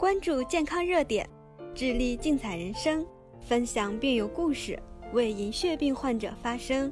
[0.00, 1.28] 关注健康热点，
[1.74, 3.06] 致力精彩人生，
[3.38, 6.90] 分享病友故事，为银屑病患者发声。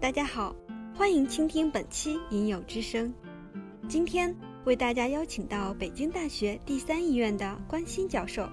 [0.00, 0.52] 大家好，
[0.92, 3.14] 欢迎倾听本期《银友之声》。
[3.88, 4.34] 今天
[4.64, 8.48] 为大家邀请到北京大学第三医院的关心教授，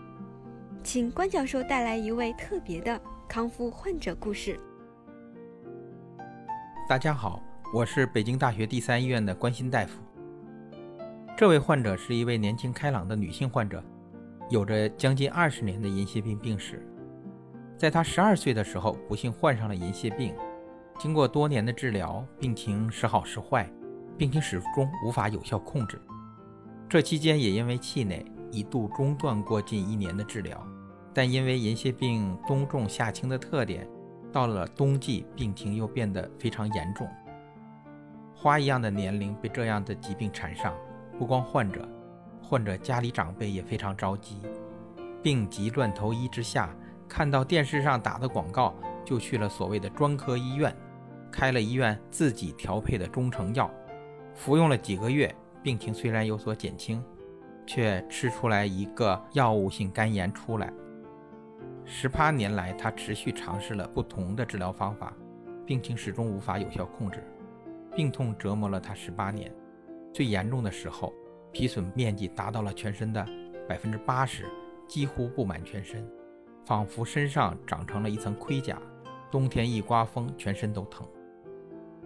[0.83, 4.59] 请关教授带来一位特别的康复患者故事。
[6.87, 7.41] 大家好，
[7.73, 9.93] 我是北京大学第三医院的关心大夫。
[11.39, 13.81] 这位患者是一位年轻开朗的女性患者，
[14.49, 16.85] 有着将近二十年的银屑病病史。
[17.77, 20.35] 在她十二岁的时候，不幸患上了银屑病，
[20.97, 23.71] 经过多年的治疗，病情时好时坏，
[24.17, 25.97] 病情始终无法有效控制。
[26.89, 30.61] 这期间也因为气馁，一度中断过近一年的治疗。
[31.13, 33.87] 但因为银屑病冬重夏轻的特点，
[34.29, 37.07] 到了冬季，病情又变得非常严重。
[38.35, 40.73] 花一样的年龄被这样的疾病缠上。
[41.19, 41.85] 不光患者，
[42.41, 44.41] 患者家里长辈也非常着急。
[45.21, 46.73] 病急乱投医之下，
[47.09, 50.73] 看到电视上打的广告，就去了所谓的专科医院，
[51.29, 53.69] 开了医院自己调配的中成药，
[54.33, 57.03] 服用了几个月，病情虽然有所减轻，
[57.67, 60.71] 却吃出来一个药物性肝炎出来。
[61.83, 65.11] 十八年来，他持续尝试了不同的治疗方法，
[65.65, 67.21] 病情始终无法有效控制，
[67.93, 69.53] 病痛折磨了他十八年。
[70.19, 71.13] 最严重的时候，
[71.53, 73.25] 皮损面积达到了全身的
[73.69, 74.45] 百分之八十，
[74.85, 76.05] 几乎布满全身，
[76.65, 78.77] 仿佛身上长成了一层盔甲。
[79.31, 81.07] 冬天一刮风，全身都疼。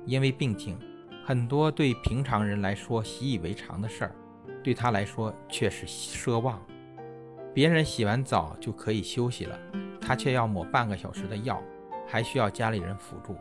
[0.05, 0.78] 因为病情，
[1.25, 4.16] 很多对平常人来说习以为常的事儿，
[4.61, 6.61] 对他来说却是奢望。
[7.52, 9.59] 别人洗完澡就可以休息了，
[10.00, 11.59] 他却要抹半个小时的药，
[12.08, 13.36] 还需要家里人辅助。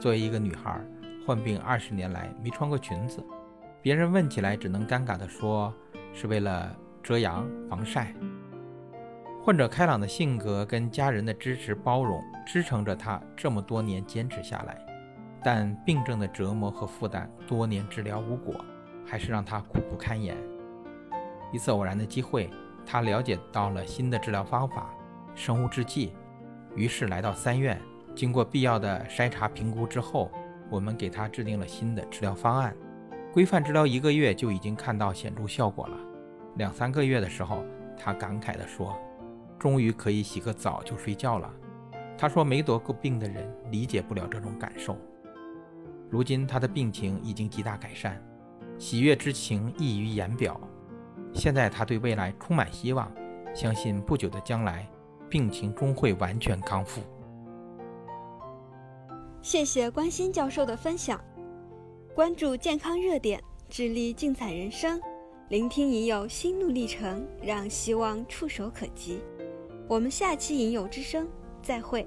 [0.00, 0.80] 作为一个女孩，
[1.26, 3.22] 患病二十年来没穿过裙子。
[3.84, 5.70] 别人问起来，只能尴尬地说
[6.14, 8.14] 是为了遮阳防晒。
[9.42, 14.78] 患者开朗的性格跟家人的支持包容，支撑着他这么多年坚持下来。
[15.42, 18.54] 但病症的折磨和负担，多年治疗无果，
[19.04, 20.34] 还是让他苦不堪言。
[21.52, 22.48] 一次偶然的机会，
[22.86, 24.94] 他了解到了新的治疗方法——
[25.36, 26.14] 生物制剂，
[26.74, 27.78] 于是来到三院，
[28.14, 30.30] 经过必要的筛查评估之后，
[30.70, 32.74] 我们给他制定了新的治疗方案。
[33.34, 35.98] 规范治疗一个月就已经看到显著效果了。
[36.54, 37.64] 两三个月的时候，
[37.98, 38.96] 他感慨地说
[39.58, 41.52] ：“终于可以洗个澡就睡觉了。”
[42.16, 44.96] 他说：“没得过病的人理解不了这种感受。”
[46.08, 48.22] 如今他的病情已经极大改善，
[48.78, 50.60] 喜悦之情溢于言表。
[51.32, 53.10] 现在他对未来充满希望，
[53.52, 54.88] 相信不久的将来，
[55.28, 57.02] 病情终会完全康复。
[59.42, 61.20] 谢谢关心教授的分享。
[62.14, 65.00] 关注健康热点，致力精彩人生，
[65.48, 69.18] 聆听影友心路历程，让希望触手可及。
[69.88, 71.28] 我们下期影友之声
[71.60, 72.06] 再会。